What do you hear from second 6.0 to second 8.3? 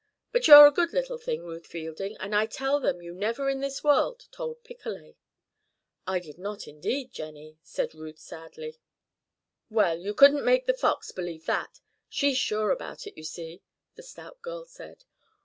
"I did not indeed, Jennie," said Ruth,